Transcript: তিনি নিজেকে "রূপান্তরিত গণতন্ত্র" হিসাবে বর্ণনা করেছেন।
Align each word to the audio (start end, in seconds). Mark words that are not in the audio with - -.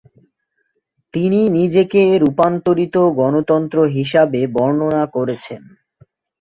তিনি 1.13 1.39
নিজেকে 1.57 2.01
"রূপান্তরিত 2.23 2.95
গণতন্ত্র" 3.19 3.77
হিসাবে 3.95 4.41
বর্ণনা 4.55 5.03
করেছেন। 5.15 5.61